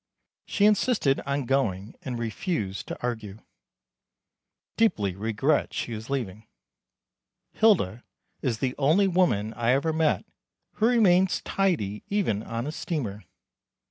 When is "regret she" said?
5.13-5.91